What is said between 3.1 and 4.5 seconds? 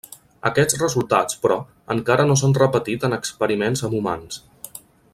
en experiments amb humans.